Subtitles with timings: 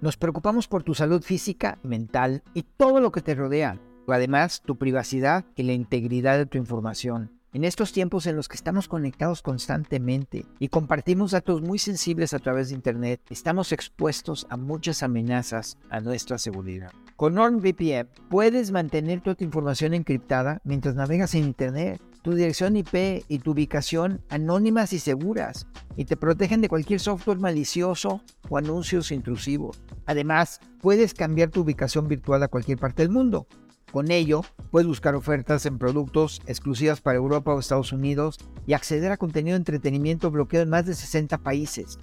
[0.00, 3.78] nos preocupamos por tu salud física, mental y todo lo que te rodea.
[4.08, 7.32] Además, tu privacidad y la integridad de tu información.
[7.52, 12.38] En estos tiempos en los que estamos conectados constantemente y compartimos datos muy sensibles a
[12.38, 16.92] través de Internet, estamos expuestos a muchas amenazas a nuestra seguridad.
[17.16, 23.24] Con NordVPN puedes mantener toda tu información encriptada mientras navegas en Internet tu dirección IP
[23.28, 29.12] y tu ubicación anónimas y seguras y te protegen de cualquier software malicioso o anuncios
[29.12, 29.80] intrusivos.
[30.06, 33.46] Además, puedes cambiar tu ubicación virtual a cualquier parte del mundo.
[33.92, 34.40] Con ello,
[34.72, 39.54] puedes buscar ofertas en productos exclusivas para Europa o Estados Unidos y acceder a contenido
[39.54, 41.96] de entretenimiento bloqueado en más de 60 países.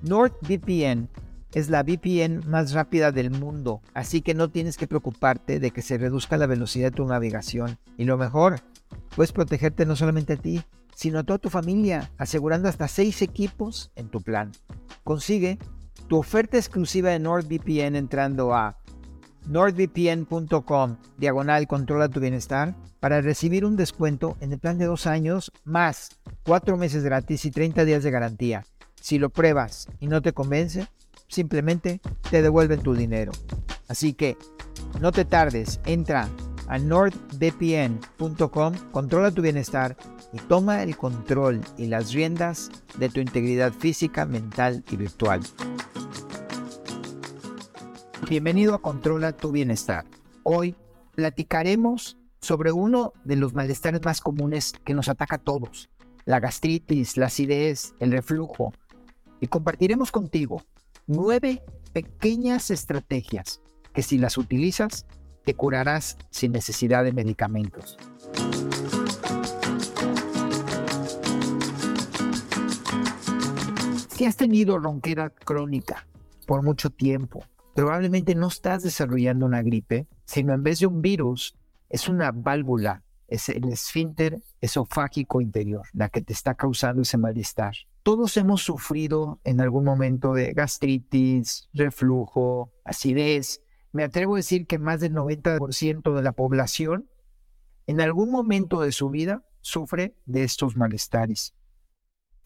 [0.00, 1.10] NordVPN
[1.52, 5.82] es la VPN más rápida del mundo, así que no tienes que preocuparte de que
[5.82, 7.76] se reduzca la velocidad de tu navegación.
[7.98, 8.62] Y lo mejor,
[9.14, 10.62] Puedes protegerte no solamente a ti,
[10.94, 14.52] sino a toda tu familia, asegurando hasta 6 equipos en tu plan.
[15.04, 15.58] Consigue
[16.08, 18.76] tu oferta exclusiva de NordVPN entrando a
[19.46, 25.52] nordvpn.com diagonal controla tu bienestar para recibir un descuento en el plan de dos años
[25.64, 28.66] más 4 meses gratis y 30 días de garantía.
[29.00, 30.86] Si lo pruebas y no te convence,
[31.28, 33.32] simplemente te devuelven tu dinero.
[33.88, 34.36] Así que
[35.00, 36.28] no te tardes, entra
[36.70, 39.96] a nordvpn.com, controla tu bienestar
[40.32, 45.40] y toma el control y las riendas de tu integridad física, mental y virtual.
[48.28, 50.04] Bienvenido a Controla tu bienestar.
[50.44, 50.76] Hoy
[51.16, 55.90] platicaremos sobre uno de los malestares más comunes que nos ataca a todos,
[56.24, 58.72] la gastritis, la acidez, el reflujo,
[59.40, 60.62] y compartiremos contigo
[61.08, 63.60] nueve pequeñas estrategias
[63.92, 65.04] que si las utilizas
[65.44, 67.98] te curarás sin necesidad de medicamentos.
[74.08, 76.06] Si has tenido ronquera crónica
[76.46, 77.42] por mucho tiempo,
[77.74, 81.56] probablemente no estás desarrollando una gripe, sino en vez de un virus,
[81.88, 87.74] es una válvula, es el esfínter esofágico interior, la que te está causando ese malestar.
[88.02, 93.62] Todos hemos sufrido en algún momento de gastritis, reflujo, acidez,
[93.92, 97.08] me atrevo a decir que más del 90% de la población
[97.86, 101.54] en algún momento de su vida sufre de estos malestares.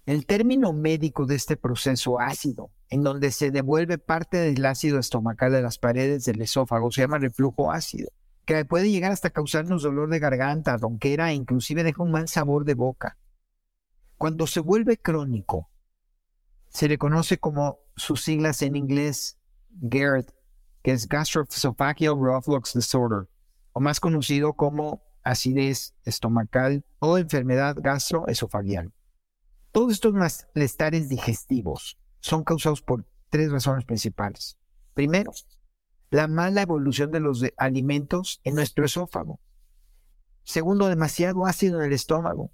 [0.06, 5.53] El término médico de este proceso ácido, en donde se devuelve parte del ácido estomacal
[5.53, 8.10] de las paredes del esófago, se llama reflujo ácido,
[8.44, 12.65] que puede llegar hasta causarnos dolor de garganta, ronquera e inclusive deja un mal sabor
[12.65, 13.16] de boca.
[14.19, 15.71] Cuando se vuelve crónico,
[16.69, 19.38] se le conoce como sus siglas en inglés
[19.91, 20.27] GERD,
[20.84, 23.27] que es Gastroesophageal Reflux Disorder,
[23.72, 28.93] o más conocido como acidez estomacal o enfermedad gastroesofagial.
[29.72, 34.59] Todos estos malestares digestivos son causados por tres razones principales.
[34.93, 35.33] Primero,
[36.11, 39.41] la mala evolución de los alimentos en nuestro esófago.
[40.43, 42.53] Segundo, demasiado ácido en el estómago.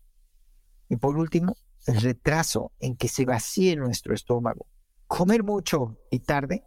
[0.88, 4.68] Y por último, el retraso en que se vacíe nuestro estómago.
[5.08, 6.64] Comer mucho y tarde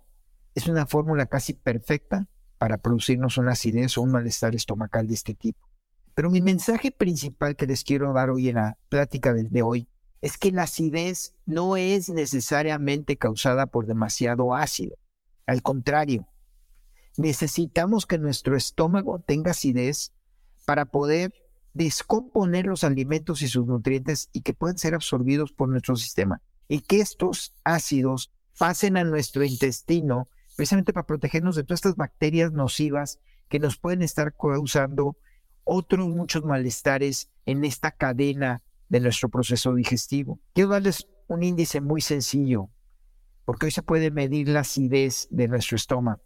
[0.56, 2.28] es una fórmula casi perfecta
[2.58, 5.70] para producirnos una acidez o un malestar estomacal de este tipo.
[6.16, 9.88] Pero mi mensaje principal que les quiero dar hoy en la plática de, hoy
[10.22, 14.96] es que la acidez no es necesariamente causada por demasiado ácido.
[15.48, 16.28] Al contrario,
[17.18, 20.14] necesitamos que nuestro estómago tenga acidez
[20.66, 21.34] para poder
[21.74, 26.42] descomponer los alimentos y sus nutrientes y que puedan ser absorbidos por nuestro sistema.
[26.68, 32.52] Y que estos ácidos pasen a nuestro intestino precisamente para protegernos de todas estas bacterias
[32.52, 33.20] nocivas
[33.50, 35.18] que nos pueden estar causando
[35.64, 40.40] otros muchos malestares en esta cadena de nuestro proceso digestivo.
[40.54, 42.70] Quiero darles un índice muy sencillo,
[43.46, 46.22] porque hoy se puede medir la acidez de nuestro estómago.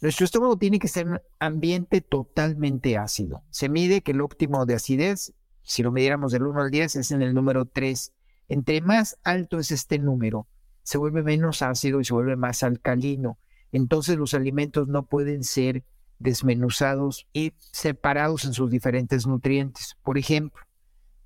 [0.00, 3.42] Nuestro estómago tiene que ser un ambiente totalmente ácido.
[3.50, 7.10] Se mide que el óptimo de acidez, si lo midiéramos del 1 al 10, es
[7.10, 8.12] en el número 3.
[8.48, 10.48] Entre más alto es este número,
[10.82, 13.38] se vuelve menos ácido y se vuelve más alcalino.
[13.72, 15.84] Entonces los alimentos no pueden ser
[16.18, 19.96] desmenuzados y separados en sus diferentes nutrientes.
[20.02, 20.62] Por ejemplo,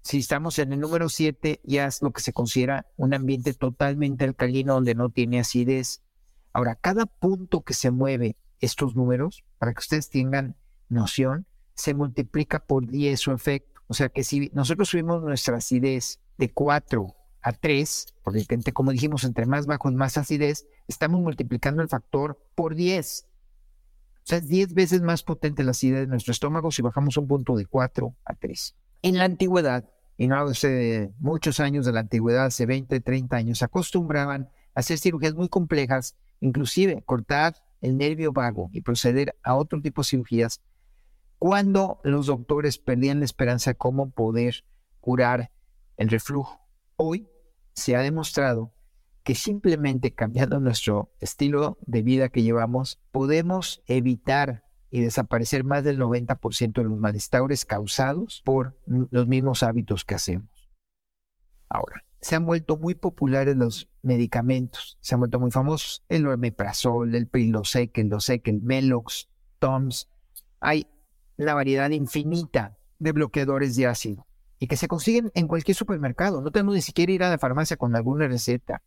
[0.03, 4.25] si estamos en el número 7, ya es lo que se considera un ambiente totalmente
[4.25, 6.03] alcalino donde no tiene acidez.
[6.53, 10.57] Ahora, cada punto que se mueve estos números, para que ustedes tengan
[10.89, 13.81] noción, se multiplica por 10 su efecto.
[13.87, 17.15] O sea que si nosotros subimos nuestra acidez de 4
[17.45, 22.75] a 3, porque como dijimos, entre más bajo más acidez, estamos multiplicando el factor por
[22.75, 23.27] 10.
[23.29, 27.29] O sea, es 10 veces más potente la acidez de nuestro estómago si bajamos un
[27.29, 28.77] punto de 4 a 3.
[29.03, 29.85] En la antigüedad,
[30.17, 34.99] y no hace muchos años de la antigüedad, hace 20, 30 años, acostumbraban a hacer
[34.99, 40.63] cirugías muy complejas, inclusive cortar el nervio vago y proceder a otro tipo de cirugías
[41.39, 44.65] cuando los doctores perdían la esperanza de cómo poder
[45.01, 45.51] curar
[45.99, 46.59] el reflujo.
[46.97, 47.29] Hoy
[47.75, 48.73] se ha demostrado
[49.23, 55.99] que simplemente cambiando nuestro estilo de vida que llevamos, podemos evitar y desaparecer más del
[55.99, 60.71] 90% de los malestares causados por los mismos hábitos que hacemos.
[61.69, 67.15] Ahora, se han vuelto muy populares los medicamentos, se han vuelto muy famosos, el omeprazol,
[67.15, 69.29] el prilosec, el dosec, el melox,
[69.59, 70.09] toms.
[70.61, 70.87] Hay
[71.39, 74.27] una variedad infinita de bloqueadores de ácido
[74.59, 76.41] y que se consiguen en cualquier supermercado.
[76.41, 78.83] No tenemos ni siquiera ir a la farmacia con alguna receta.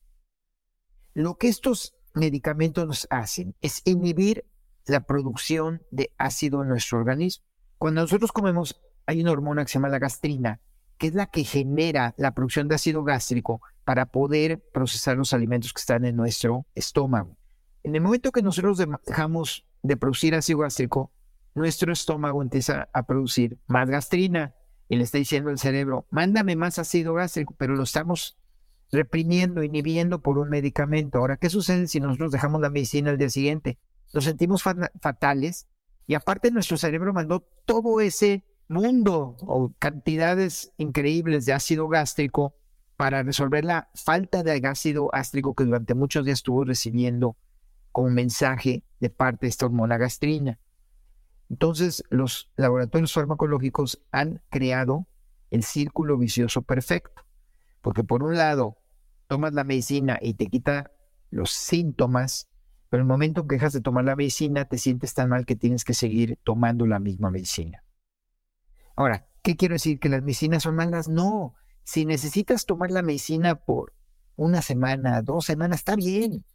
[1.14, 4.46] Lo que estos medicamentos nos hacen es inhibir
[4.86, 7.46] la producción de ácido en nuestro organismo.
[7.78, 10.62] Cuando nosotros comemos, hay una hormona que se llama la gastrina,
[10.98, 15.74] que es la que genera la producción de ácido gástrico para poder procesar los alimentos
[15.74, 17.38] que están en nuestro estómago.
[17.84, 21.12] En el momento que nosotros dejamos de producir ácido gástrico,
[21.54, 24.54] nuestro estómago empieza a producir más gastrina
[24.90, 28.38] y le está diciendo al cerebro, mándame más ácido gástrico, pero lo estamos
[28.92, 31.18] reprimiendo, inhibiendo por un medicamento.
[31.18, 33.78] Ahora, ¿qué sucede si nosotros dejamos la medicina al día siguiente?
[34.14, 35.68] Nos sentimos fatales
[36.06, 42.56] y aparte nuestro cerebro mandó todo ese mundo o cantidades increíbles de ácido gástrico
[42.96, 47.38] para resolver la falta de ácido gástrico que durante muchos días estuvo recibiendo
[47.92, 50.60] como mensaje de parte de esta hormona gastrina.
[51.50, 55.08] Entonces, los laboratorios farmacológicos han creado
[55.50, 57.24] el círculo vicioso perfecto,
[57.82, 58.78] porque por un lado,
[59.28, 60.92] tomas la medicina y te quita
[61.30, 62.50] los síntomas,
[62.90, 65.84] pero el momento que dejas de tomar la medicina, te sientes tan mal que tienes
[65.84, 67.84] que seguir tomando la misma medicina.
[68.96, 70.00] Ahora, ¿qué quiero decir?
[70.00, 71.08] ¿Que las medicinas son malas?
[71.08, 71.56] No.
[71.84, 73.94] Si necesitas tomar la medicina por
[74.36, 76.46] una semana, dos semanas, está bien.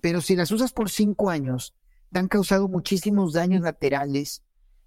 [0.00, 1.74] Pero si las usas por cinco años,
[2.20, 4.42] han causado muchísimos daños laterales.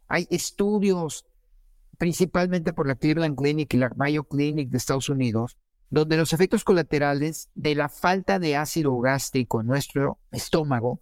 [0.07, 1.25] Hay estudios,
[1.97, 5.57] principalmente por la Cleveland Clinic y la Mayo Clinic de Estados Unidos,
[5.89, 11.01] donde los efectos colaterales de la falta de ácido gástrico en nuestro estómago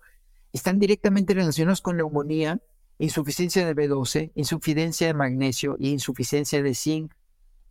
[0.51, 2.61] están directamente relacionados con neumonía,
[2.99, 7.13] insuficiencia de B12, insuficiencia de magnesio y insuficiencia de zinc.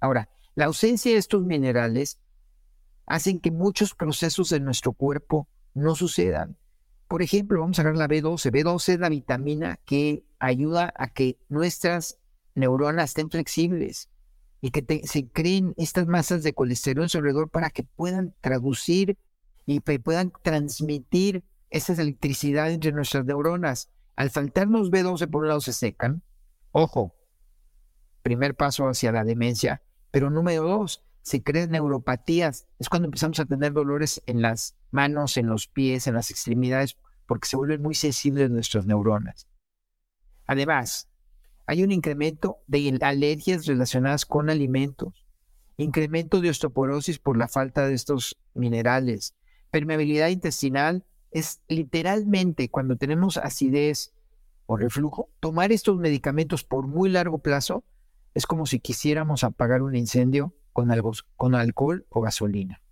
[0.00, 2.18] Ahora, la ausencia de estos minerales
[3.06, 6.56] hacen que muchos procesos en nuestro cuerpo no sucedan.
[7.12, 8.50] Por ejemplo, vamos a ver la B12.
[8.50, 12.18] B12 es la vitamina que ayuda a que nuestras
[12.54, 14.08] neuronas estén flexibles
[14.62, 19.18] y que se creen estas masas de colesterol en su alrededor para que puedan traducir
[19.66, 23.90] y puedan transmitir esa electricidad entre nuestras neuronas.
[24.16, 26.22] Al faltarnos B12, por un lado se secan.
[26.70, 27.14] Ojo,
[28.22, 29.82] primer paso hacia la demencia.
[30.12, 32.66] Pero número dos, se crean neuropatías.
[32.78, 36.96] Es cuando empezamos a tener dolores en las manos, en los pies, en las extremidades,
[37.32, 39.48] porque se vuelven muy sensibles nuestras neuronas.
[40.44, 41.08] Además,
[41.64, 45.24] hay un incremento de alergias relacionadas con alimentos,
[45.78, 49.34] incremento de osteoporosis por la falta de estos minerales,
[49.70, 54.12] permeabilidad intestinal es literalmente cuando tenemos acidez
[54.66, 57.82] o reflujo, tomar estos medicamentos por muy largo plazo
[58.34, 60.90] es como si quisiéramos apagar un incendio con,
[61.54, 62.82] alcohol o gasolina.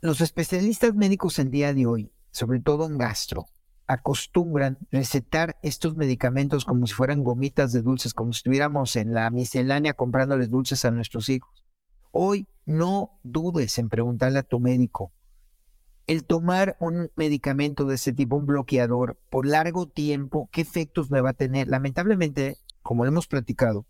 [0.00, 3.44] Los especialistas médicos en día de hoy, sobre todo en gastro,
[3.86, 9.30] acostumbran recetar estos medicamentos como si fueran gomitas de dulces, como si estuviéramos en la
[9.30, 11.64] miscelánea comprándoles dulces a nuestros hijos.
[12.10, 15.12] Hoy no dudes en preguntarle a tu médico.
[16.06, 21.20] El tomar un medicamento de ese tipo, un bloqueador, por largo tiempo, ¿qué efectos me
[21.20, 21.68] va a tener?
[21.68, 23.86] Lamentablemente, como hemos platicado,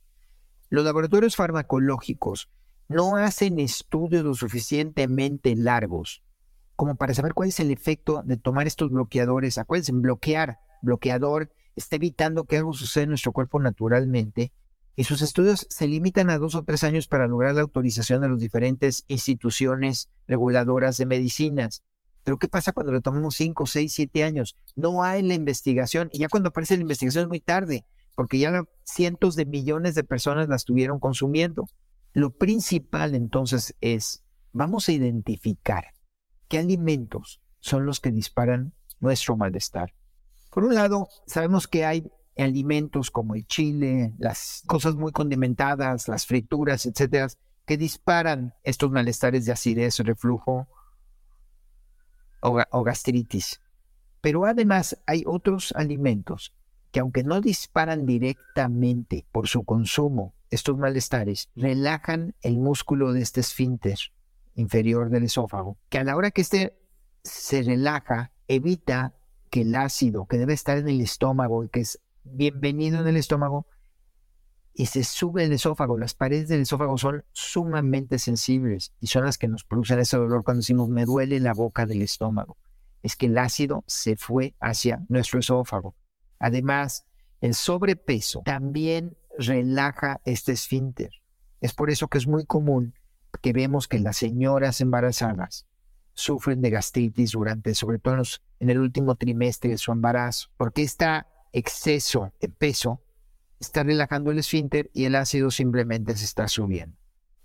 [0.70, 2.48] los laboratorios farmacológicos
[2.88, 6.23] no hacen estudios lo suficientemente largos
[6.76, 9.58] como para saber cuál es el efecto de tomar estos bloqueadores.
[9.58, 14.52] Acuérdense, bloquear, bloqueador, está evitando que algo suceda en nuestro cuerpo naturalmente.
[14.96, 18.28] Y sus estudios se limitan a dos o tres años para lograr la autorización de
[18.28, 21.82] las diferentes instituciones reguladoras de medicinas.
[22.22, 24.56] Pero ¿qué pasa cuando le tomamos cinco, seis, siete años?
[24.76, 28.64] No hay la investigación y ya cuando aparece la investigación es muy tarde, porque ya
[28.84, 31.66] cientos de millones de personas la estuvieron consumiendo.
[32.12, 35.93] Lo principal entonces es, vamos a identificar
[36.48, 39.94] qué alimentos son los que disparan nuestro malestar.
[40.50, 46.26] Por un lado, sabemos que hay alimentos como el chile, las cosas muy condimentadas, las
[46.26, 47.28] frituras, etcétera,
[47.66, 50.68] que disparan estos malestares de acidez, reflujo
[52.40, 53.60] o, gastritis.
[54.20, 56.54] Pero además hay otros alimentos
[56.90, 63.40] que aunque no disparan directamente por su consumo estos malestares, relajan el músculo de este
[63.40, 63.98] esfínter
[64.54, 66.78] inferior del esófago, que a la hora que este
[67.22, 69.14] se relaja, evita
[69.50, 73.16] que el ácido que debe estar en el estómago y que es bienvenido en el
[73.16, 73.66] estómago
[74.74, 75.96] y se sube el esófago.
[75.96, 80.42] Las paredes del esófago son sumamente sensibles y son las que nos producen ese dolor
[80.42, 82.58] cuando decimos me duele la boca del estómago.
[83.02, 85.94] Es que el ácido se fue hacia nuestro esófago.
[86.38, 87.06] Además,
[87.40, 91.10] el sobrepeso también relaja este esfínter.
[91.60, 92.94] Es por eso que es muy común
[93.40, 95.66] que vemos que las señoras embarazadas
[96.14, 98.22] sufren de gastritis durante, sobre todo
[98.60, 101.06] en el último trimestre de su embarazo, porque este
[101.52, 103.02] exceso de peso
[103.60, 106.96] está relajando el esfínter y el ácido simplemente se está subiendo.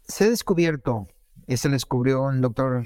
[0.08, 1.08] Se ha descubierto,
[1.48, 2.84] esto lo descubrió un doctor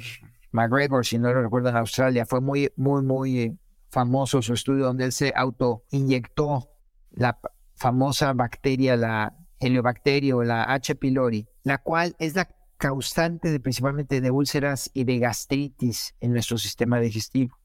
[0.51, 3.57] McGregor, si no lo recuerdo, en Australia, fue muy, muy, muy
[3.89, 6.69] famoso su estudio donde él se autoinyectó
[7.11, 7.39] la
[7.75, 10.95] famosa bacteria, la heliobacteria o la H.
[10.95, 12.47] pylori, la cual es la
[12.83, 17.57] causante de, principalmente de úlceras y de gastritis en nuestro sistema digestivo.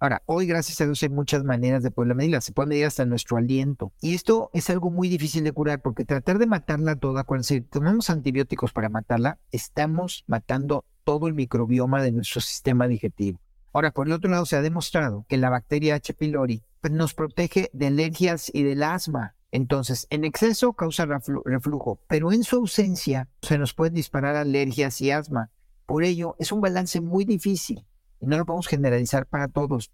[0.00, 3.04] Ahora, hoy gracias a Dios hay muchas maneras de poderla medir, se puede medir hasta
[3.04, 3.92] nuestro aliento.
[4.00, 7.60] Y esto es algo muy difícil de curar porque tratar de matarla toda, cuando si
[7.60, 13.42] tomamos antibióticos para matarla, estamos matando todo el microbioma de nuestro sistema digestivo.
[13.74, 16.14] Ahora, por el otro lado, se ha demostrado que la bacteria H.
[16.14, 19.34] pylori pues, nos protege de alergias y del asma.
[19.52, 25.10] Entonces, en exceso causa reflujo, pero en su ausencia se nos pueden disparar alergias y
[25.10, 25.50] asma.
[25.84, 27.86] Por ello, es un balance muy difícil
[28.18, 29.92] y no lo podemos generalizar para todos.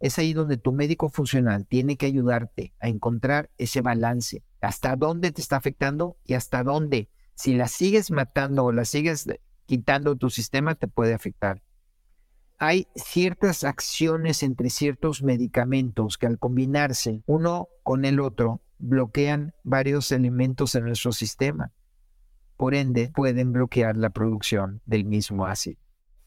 [0.00, 5.30] Es ahí donde tu médico funcional tiene que ayudarte a encontrar ese balance, hasta dónde
[5.30, 9.28] te está afectando y hasta dónde, si la sigues matando o la sigues
[9.66, 11.62] quitando tu sistema, te puede afectar.
[12.58, 20.10] Hay ciertas acciones entre ciertos medicamentos que al combinarse uno con el otro bloquean varios
[20.12, 21.72] elementos en nuestro sistema.
[22.56, 25.78] Por ende, pueden bloquear la producción del mismo ácido.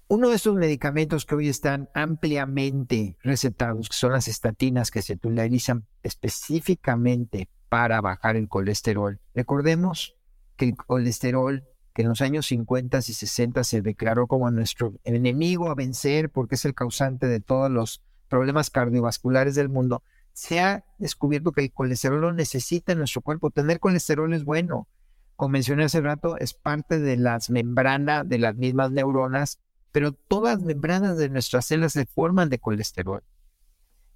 [0.08, 5.86] Uno de estos medicamentos que hoy están ampliamente recetados, son las estatinas que se utilizan
[6.04, 9.20] específicamente para bajar el colesterol.
[9.34, 10.16] Recordemos
[10.56, 15.70] que el colesterol, que en los años 50 y 60 se declaró como nuestro enemigo
[15.70, 20.84] a vencer porque es el causante de todos los problemas cardiovasculares del mundo, se ha
[20.98, 23.52] descubierto que el colesterol lo necesita en nuestro cuerpo.
[23.52, 24.88] Tener colesterol es bueno.
[25.36, 29.60] Como mencioné hace rato, es parte de las membranas de las mismas neuronas,
[29.92, 33.24] pero todas las membranas de nuestras células se forman de colesterol.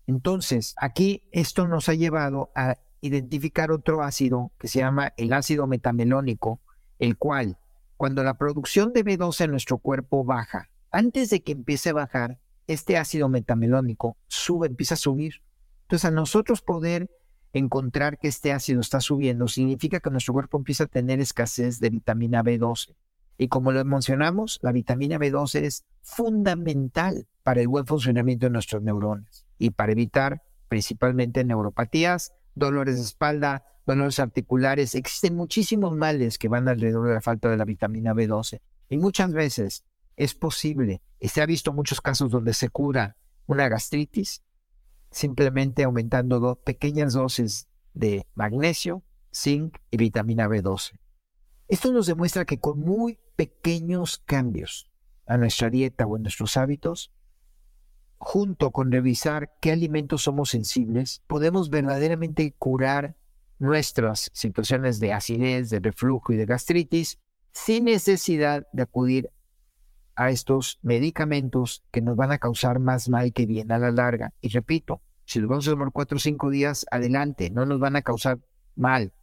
[0.07, 5.67] Entonces, aquí esto nos ha llevado a identificar otro ácido que se llama el ácido
[5.67, 6.61] metamelónico,
[6.97, 7.57] el cual,
[7.95, 12.39] cuando la producción de B12 en nuestro cuerpo baja, antes de que empiece a bajar,
[12.67, 15.41] este ácido metamelónico sube, empieza a subir
[15.87, 17.09] entonces, a nosotros poder
[17.53, 21.89] encontrar que este ácido está subiendo significa que nuestro cuerpo empieza a tener escasez de
[21.89, 22.93] vitamina B12.
[23.37, 28.81] Y como lo mencionamos, la vitamina B12 es fundamental para el buen funcionamiento de nuestros
[28.81, 34.93] neuronas y para evitar principalmente neuropatías, dolores de espalda, dolores articulares.
[34.93, 38.59] Existen muchísimos males que van alrededor de la falta de la vitamina B12.
[38.89, 39.85] Y muchas veces
[40.17, 43.15] es posible, y se ha visto muchos casos donde se cura
[43.45, 44.43] una gastritis
[45.11, 50.99] simplemente aumentando pequeñas dosis de magnesio, zinc y vitamina B12.
[51.67, 54.89] Esto nos demuestra que con muy pequeños cambios
[55.25, 57.11] a nuestra dieta o en nuestros hábitos,
[58.17, 63.15] junto con revisar qué alimentos somos sensibles, podemos verdaderamente curar
[63.59, 67.19] nuestras situaciones de acidez, de reflujo y de gastritis
[67.51, 69.31] sin necesidad de acudir
[70.17, 74.33] a estos medicamentos que nos van a causar más mal que bien a la larga.
[74.41, 77.95] Y repito, si los vamos a tomar cuatro o cinco días, adelante, no nos van
[77.95, 78.39] a causar
[78.75, 79.13] mal,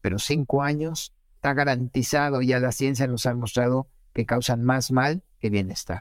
[0.00, 5.22] pero cinco años está garantizado, ya la ciencia nos ha mostrado que causan más mal
[5.38, 6.00] que bienestar.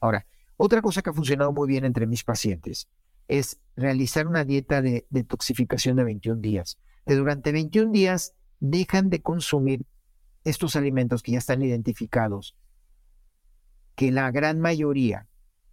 [0.00, 2.88] Ahora, otra cosa que ha funcionado muy bien entre mis pacientes
[3.28, 6.78] es realizar una dieta de detoxificación de 21 días.
[7.06, 9.84] Que durante 21 días dejan de consumir
[10.44, 12.56] estos alimentos que ya están identificados
[13.94, 15.26] que la gran mayoría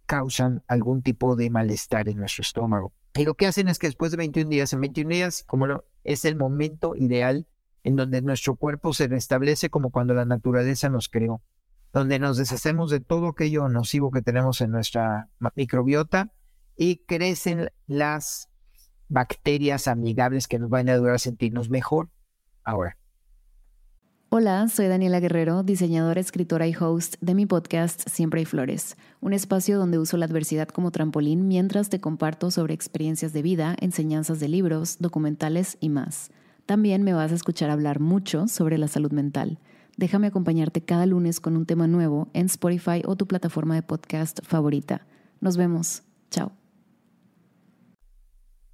[0.06, 2.92] causan algún tipo de malestar en nuestro estómago.
[3.14, 6.24] Y lo que hacen es que después de 21 días, en 21 días, como es
[6.24, 7.46] el momento ideal
[7.82, 11.42] en donde nuestro cuerpo se restablece como cuando la naturaleza nos creó,
[11.92, 16.32] donde nos deshacemos de todo aquello nocivo que tenemos en nuestra microbiota
[16.76, 18.48] y crecen las
[19.08, 22.10] bacterias amigables que nos van a ayudar a sentirnos mejor.
[22.62, 22.99] Ahora.
[24.32, 29.32] Hola, soy Daniela Guerrero, diseñadora, escritora y host de mi podcast Siempre hay Flores, un
[29.32, 34.38] espacio donde uso la adversidad como trampolín mientras te comparto sobre experiencias de vida, enseñanzas
[34.38, 36.30] de libros, documentales y más.
[36.64, 39.58] También me vas a escuchar hablar mucho sobre la salud mental.
[39.96, 44.38] Déjame acompañarte cada lunes con un tema nuevo en Spotify o tu plataforma de podcast
[44.44, 45.08] favorita.
[45.40, 46.04] Nos vemos.
[46.30, 46.52] Chao.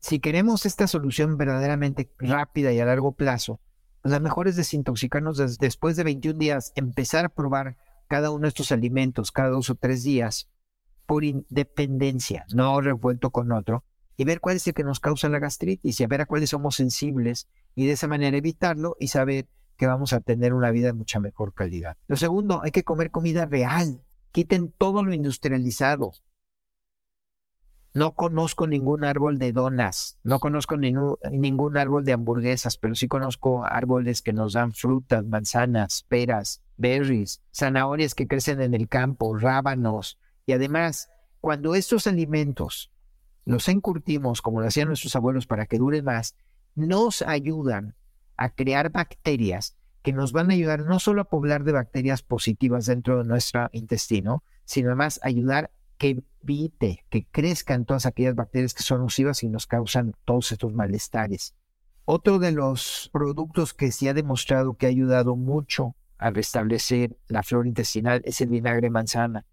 [0.01, 3.59] Si queremos esta solución verdaderamente rápida y a largo plazo,
[4.07, 8.51] pues lo mejor es desintoxicarnos después de 21 días, empezar a probar cada uno de
[8.51, 10.49] estos alimentos cada dos o tres días
[11.07, 13.83] por independencia, no revuelto con otro,
[14.17, 16.51] y ver cuál es el que nos causa la gastritis y a ver a cuáles
[16.51, 20.87] somos sensibles y de esa manera evitarlo y saber que vamos a tener una vida
[20.87, 21.97] de mucha mejor calidad.
[22.07, 24.05] Lo segundo, hay que comer comida real.
[24.31, 26.13] Quiten todo lo industrializado.
[27.97, 33.65] No conozco ningún árbol de donas, no conozco ningún, árbol de hamburguesas, pero sí conozco
[33.65, 40.19] árboles que nos dan frutas, manzanas, peras, berries, zanahorias que crecen en el campo, rábanos.
[40.45, 41.09] Y además,
[41.41, 42.93] cuando estos alimentos
[43.47, 46.37] los encurtimos, como lo hacían nuestros abuelos, para que duren más,
[46.75, 47.95] nos ayudan
[48.37, 52.85] a crear bacterias que nos van a ayudar no solo a poblar de bacterias positivas
[52.85, 58.83] dentro de nuestro intestino, sino además ayudar que evite que crezcan todas aquellas bacterias que
[58.83, 61.55] son nocivas y nos causan todos estos malestares.
[62.05, 67.43] Otro de los productos que se ha demostrado que ha ayudado mucho a restablecer la
[67.43, 69.45] flora intestinal es el vinagre manzana.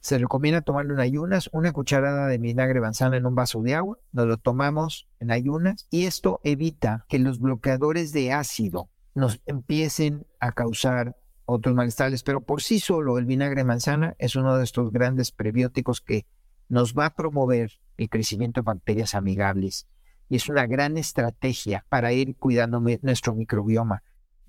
[0.00, 3.98] Se recomienda tomarlo en ayunas, una cucharada de vinagre manzana en un vaso de agua,
[4.12, 10.26] nos lo tomamos en ayunas y esto evita que los bloqueadores de ácido nos empiecen
[10.40, 11.16] a causar
[11.46, 15.32] otros malestares, pero por sí solo el vinagre de manzana es uno de estos grandes
[15.32, 16.26] prebióticos que
[16.68, 19.86] nos va a promover el crecimiento de bacterias amigables
[20.28, 24.02] y es una gran estrategia para ir cuidando nuestro microbioma.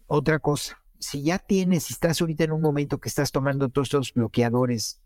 [0.07, 3.87] Otra cosa, si ya tienes, si estás ahorita en un momento que estás tomando todos
[3.87, 5.01] estos bloqueadores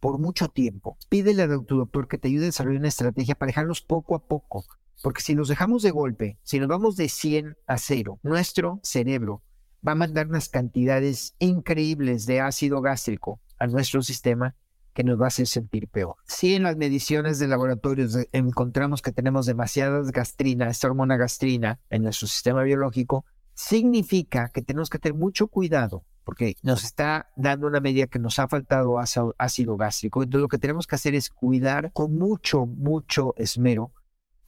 [0.00, 3.48] por mucho tiempo, pídele a tu doctor que te ayude a desarrollar una estrategia para
[3.48, 4.64] dejarlos poco a poco.
[5.02, 9.42] Porque si los dejamos de golpe, si nos vamos de 100 a 0, nuestro cerebro
[9.86, 14.54] va a mandar unas cantidades increíbles de ácido gástrico a nuestro sistema
[14.94, 16.16] que nos va a hacer sentir peor.
[16.26, 22.04] Si en las mediciones de laboratorios encontramos que tenemos demasiadas gastrina, esta hormona gastrina en
[22.04, 27.80] nuestro sistema biológico, significa que tenemos que tener mucho cuidado porque nos está dando una
[27.80, 30.22] medida que nos ha faltado ácido gástrico.
[30.22, 33.92] Entonces lo que tenemos que hacer es cuidar con mucho, mucho esmero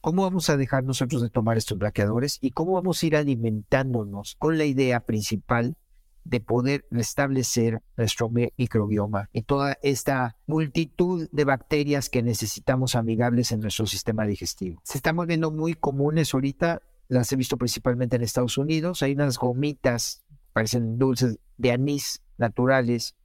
[0.01, 4.35] cómo vamos a dejar nosotros de tomar estos bloqueadores y cómo vamos a ir alimentándonos
[4.39, 5.75] con la idea principal
[6.23, 13.61] de poder restablecer nuestro microbioma y toda esta multitud de bacterias que necesitamos amigables en
[13.61, 14.81] nuestro sistema digestivo.
[14.83, 19.37] Se están volviendo muy comunes ahorita, las he visto principalmente en Estados Unidos, hay unas
[19.37, 23.15] gomitas, parecen dulces de anís naturales.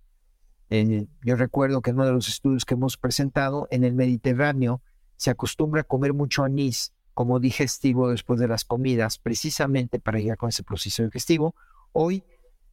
[0.70, 4.80] Eh, yo recuerdo que en uno de los estudios que hemos presentado en el Mediterráneo,
[5.22, 10.36] se acostumbra a comer mucho anís como digestivo después de las comidas, precisamente para llegar
[10.36, 11.54] con ese proceso digestivo.
[11.92, 12.24] Hoy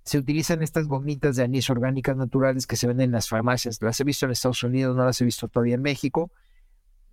[0.04, 3.80] se utilizan estas gomitas de anís orgánicas naturales que se venden en las farmacias.
[3.84, 6.32] Las he visto en Estados Unidos, no las he visto todavía en México,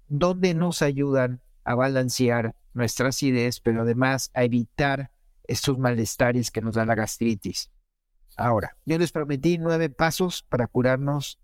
[0.09, 5.11] donde nos ayudan a balancear nuestra acidez, pero además a evitar
[5.45, 7.71] estos malestares que nos da la gastritis.
[8.39, 11.39] Ahora, yo les prometí nueve pasos para curarnos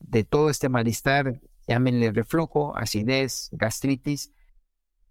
[0.00, 1.40] de todo este malestar
[1.70, 4.32] llámenle reflujo, acidez, gastritis.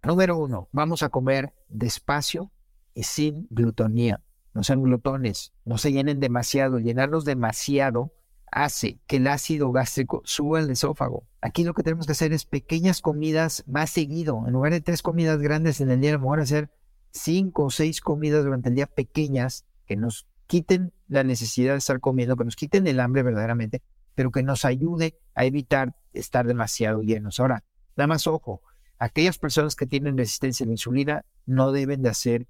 [0.03, 2.51] Número uno, vamos a comer despacio
[2.93, 4.21] y sin glutonía.
[4.53, 6.79] No sean glutones, no se llenen demasiado.
[6.79, 8.13] Llenarlos demasiado
[8.51, 11.25] hace que el ácido gástrico suba al esófago.
[11.39, 14.43] Aquí lo que tenemos que hacer es pequeñas comidas más seguido.
[14.45, 16.69] En lugar de tres comidas grandes en el día, mejor hacer
[17.11, 22.01] cinco o seis comidas durante el día pequeñas que nos quiten la necesidad de estar
[22.01, 23.81] comiendo, que nos quiten el hambre verdaderamente
[24.19, 27.39] pero que nos ayude a evitar estar demasiado llenos.
[27.39, 27.63] Ahora,
[27.95, 28.61] nada más ojo,
[28.97, 32.45] aquellas personas que tienen resistencia a la insulina no deben de hacer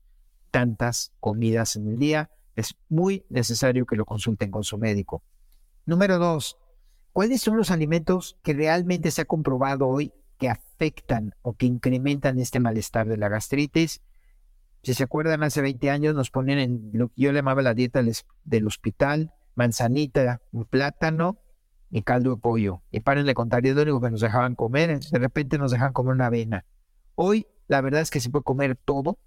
[0.49, 2.31] tantas comidas en el día.
[2.55, 5.21] Es muy necesario que lo consulten con su médico.
[5.85, 6.57] Número dos,
[7.13, 12.39] ¿cuáles son los alimentos que realmente se ha comprobado hoy que afectan o que incrementan
[12.39, 14.01] este malestar de la gastritis?
[14.81, 18.01] Si se acuerdan, hace 20 años nos ponían en lo que yo llamaba la dieta
[18.43, 21.37] del hospital, manzanita, plátano
[21.91, 22.81] y caldo de pollo.
[22.91, 24.99] Y paren de contar, es lo único que nos dejaban comer.
[24.99, 26.65] De repente nos dejan comer una avena.
[27.15, 29.17] Hoy, la verdad es que se puede comer todo.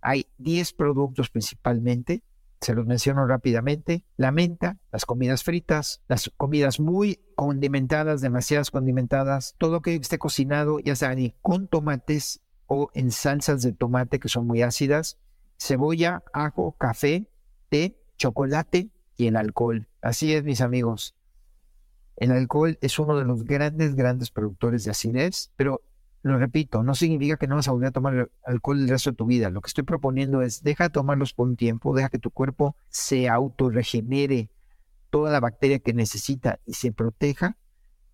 [0.00, 2.22] Hay 10 productos principalmente.
[2.60, 4.04] Se los menciono rápidamente.
[4.16, 10.78] La menta, las comidas fritas, las comidas muy condimentadas, demasiadas condimentadas, todo que esté cocinado,
[10.78, 12.42] ya sea con tomates,
[12.72, 15.18] o en salsas de tomate que son muy ácidas,
[15.58, 17.26] cebolla, ajo, café,
[17.68, 19.88] té, chocolate y el alcohol.
[20.00, 21.16] Así es, mis amigos.
[22.16, 25.82] El alcohol es uno de los grandes, grandes productores de acidez, pero
[26.22, 29.16] lo repito, no significa que no vas a volver a tomar alcohol el resto de
[29.16, 29.48] tu vida.
[29.48, 32.76] Lo que estoy proponiendo es deja de tomarlos por un tiempo, deja que tu cuerpo
[32.90, 34.50] se autorregenere
[35.08, 37.56] toda la bacteria que necesita y se proteja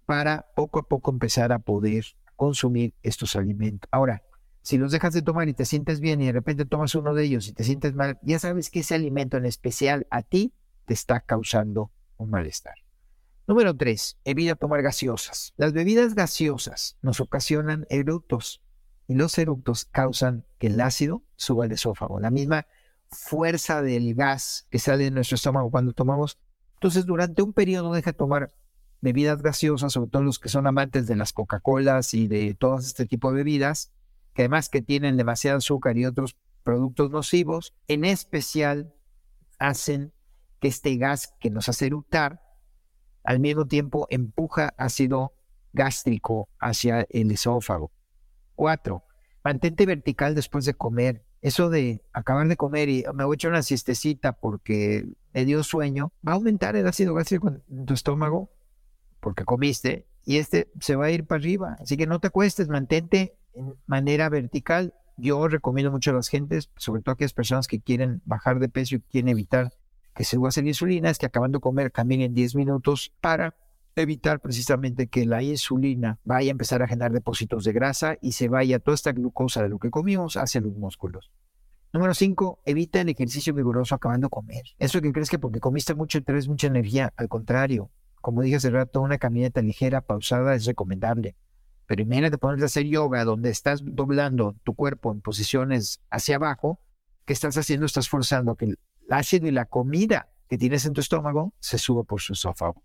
[0.06, 2.04] para poco a poco empezar a poder
[2.36, 3.88] consumir estos alimentos.
[3.90, 4.22] Ahora,
[4.62, 7.24] si los dejas de tomar y te sientes bien y de repente tomas uno de
[7.24, 10.52] ellos y te sientes mal, ya sabes que ese alimento en especial a ti
[10.86, 12.85] te está causando un malestar.
[13.48, 14.18] Número 3.
[14.24, 15.54] Evita tomar gaseosas.
[15.56, 18.60] Las bebidas gaseosas nos ocasionan eructos
[19.06, 22.18] y los eructos causan que el ácido suba al esófago.
[22.18, 22.66] La misma
[23.08, 26.40] fuerza del gas que sale de nuestro estómago cuando tomamos.
[26.74, 28.52] Entonces, durante un periodo deja de tomar
[29.00, 33.06] bebidas gaseosas, sobre todo los que son amantes de las Coca-Colas y de todo este
[33.06, 33.92] tipo de bebidas,
[34.34, 38.92] que además que tienen demasiado azúcar y otros productos nocivos, en especial
[39.60, 40.12] hacen
[40.58, 42.45] que este gas que nos hace eructar
[43.26, 45.34] al mismo tiempo empuja ácido
[45.72, 47.90] gástrico hacia el esófago.
[48.54, 49.04] Cuatro,
[49.44, 51.24] mantente vertical después de comer.
[51.42, 55.62] Eso de acabar de comer y me voy a echar una siestecita porque me dio
[55.62, 58.50] sueño, va a aumentar el ácido gástrico en tu estómago
[59.20, 61.76] porque comiste y este se va a ir para arriba.
[61.80, 64.94] Así que no te acuestes, mantente en manera vertical.
[65.16, 68.68] Yo recomiendo mucho a las gentes, sobre todo a aquellas personas que quieren bajar de
[68.68, 69.72] peso y quieren evitar
[70.16, 73.54] que se usa la insulina es que acabando de comer caminen 10 minutos para
[73.94, 78.48] evitar precisamente que la insulina vaya a empezar a generar depósitos de grasa y se
[78.48, 81.30] vaya toda esta glucosa de lo que comimos hacia los músculos.
[81.92, 84.64] Número 5, evita el ejercicio vigoroso acabando de comer.
[84.78, 88.70] Eso que crees que porque comiste mucho traes mucha energía, al contrario, como dije hace
[88.70, 91.36] rato, una caminata ligera, pausada es recomendable.
[91.86, 96.80] Pero imagínate ponerte a hacer yoga donde estás doblando tu cuerpo en posiciones hacia abajo,
[97.24, 97.86] ¿qué estás haciendo?
[97.86, 98.74] Estás forzando que
[99.06, 102.82] el ácido y la comida que tienes en tu estómago se sube por su esófago.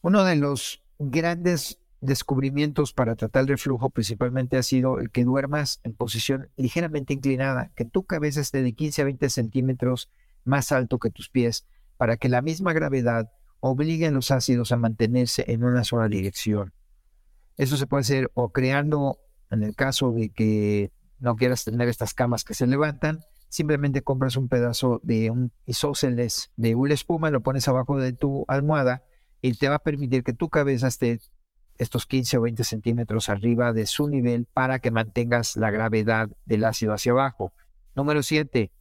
[0.00, 5.80] Uno de los grandes descubrimientos para tratar el reflujo principalmente ha sido el que duermas
[5.84, 10.10] en posición ligeramente inclinada, que tu cabeza esté de 15 a 20 centímetros
[10.44, 11.64] más alto que tus pies,
[11.96, 16.72] para que la misma gravedad obligue a los ácidos a mantenerse en una sola dirección.
[17.56, 20.90] Eso se puede hacer o creando, en el caso de que
[21.20, 23.20] no quieras tener estas camas que se levantan,
[23.52, 28.46] simplemente compras un pedazo de un isósceles de una espuma, lo pones abajo de tu
[28.48, 29.02] almohada
[29.42, 31.20] y te va a permitir que tu cabeza esté
[31.76, 36.64] estos 15 o 20 centímetros arriba de su nivel para que mantengas la gravedad del
[36.64, 37.52] ácido hacia abajo.
[37.94, 38.72] Número 7,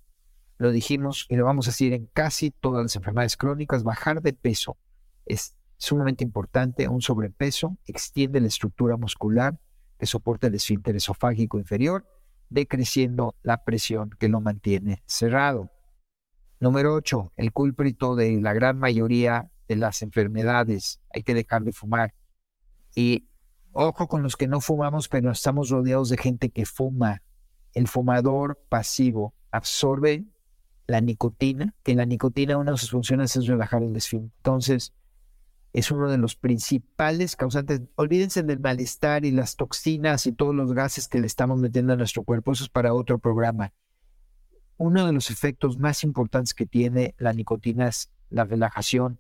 [0.58, 4.32] lo dijimos y lo vamos a decir en casi todas las enfermedades crónicas, bajar de
[4.32, 4.78] peso
[5.26, 6.88] es sumamente importante.
[6.88, 9.60] Un sobrepeso extiende la estructura muscular
[10.00, 12.06] que soporta el esfínter esofágico inferior
[12.52, 15.72] decreciendo la presión que lo mantiene cerrado.
[16.60, 17.34] Número 8.
[17.38, 21.02] El culprito de la gran mayoría de las enfermedades.
[21.12, 22.14] Hay que dejar de fumar.
[22.94, 23.28] Y
[23.72, 27.24] ojo con los que no fumamos, pero estamos rodeados de gente que fuma.
[27.74, 30.26] El fumador pasivo absorbe
[30.88, 34.32] la nicotina, que la nicotina una de sus funciones es relajar el esfínter.
[34.38, 34.94] Entonces,
[35.74, 37.82] es uno de los principales causantes.
[37.96, 41.96] Olvídense del malestar y las toxinas y todos los gases que le estamos metiendo a
[41.96, 42.52] nuestro cuerpo.
[42.52, 43.74] Eso es para otro programa.
[44.78, 49.20] Uno de los efectos más importantes que tiene la nicotina es la relajación,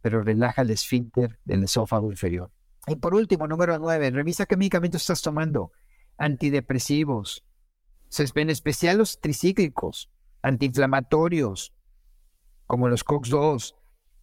[0.00, 2.50] pero relaja el esfínter del esófago inferior.
[2.86, 5.72] Y por último, número nueve, revisa qué medicamentos estás tomando.
[6.16, 7.44] Antidepresivos,
[8.34, 10.10] en especial los tricíclicos,
[10.42, 11.74] antiinflamatorios,
[12.66, 13.74] como los COX-2,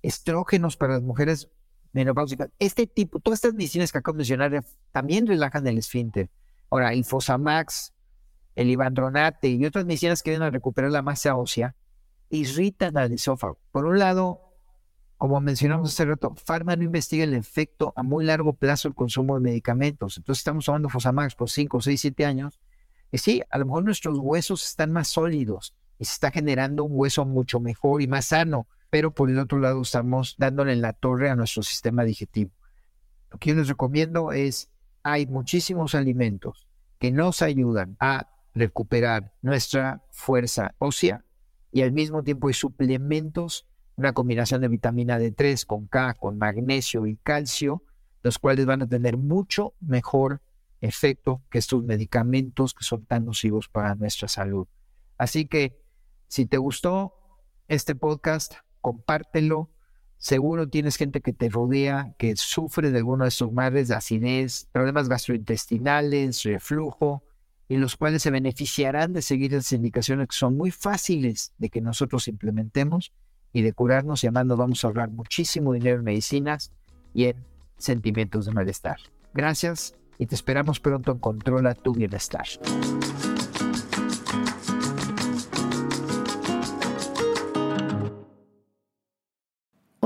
[0.01, 1.49] estrógenos para las mujeres
[1.93, 2.49] menopáusicas.
[2.60, 6.30] Este tipo, todas estas medicinas que acabo de mencionar también relajan el esfínter.
[6.69, 7.93] Ahora, el Fosamax,
[8.56, 11.75] el Ibandronate y otras medicinas que vienen a recuperar la masa ósea
[12.30, 13.60] irritan al esófago.
[13.71, 14.54] Por un lado,
[15.17, 19.36] como mencionamos hace rato, Pharma no investiga el efecto a muy largo plazo del consumo
[19.36, 20.17] de medicamentos.
[20.17, 22.60] Entonces estamos tomando Fosamax por 5, 6, 7 años.
[23.12, 26.91] Y sí, a lo mejor nuestros huesos están más sólidos y se está generando un
[26.93, 30.93] hueso mucho mejor y más sano pero por el otro lado estamos dándole en la
[30.93, 32.52] torre a nuestro sistema digestivo.
[33.32, 34.69] Lo que yo les recomiendo es,
[35.04, 41.23] hay muchísimos alimentos que nos ayudan a recuperar nuestra fuerza ósea
[41.71, 47.06] y al mismo tiempo hay suplementos, una combinación de vitamina D3 con K, con magnesio
[47.06, 47.84] y calcio,
[48.23, 50.41] los cuales van a tener mucho mejor
[50.82, 54.67] efecto que estos medicamentos que son tan nocivos para nuestra salud.
[55.17, 55.82] Así que
[56.28, 57.13] si te gustó
[57.67, 59.70] este podcast, compártelo.
[60.18, 64.68] Seguro tienes gente que te rodea que sufre de alguno de estos males, de acidez,
[64.72, 67.24] problemas gastrointestinales, reflujo.
[67.72, 71.82] y los cuales se beneficiarán de seguir esas indicaciones que son muy fáciles de que
[71.82, 73.13] nosotros implementemos
[73.54, 76.72] y de curarnos y además vamos a ahorrar muchísimo dinero en medicinas
[77.13, 77.46] y en
[77.78, 78.98] sentimientos de malestar.
[79.34, 82.48] Gracias y te esperamos pronto en Controla tu Bienestar.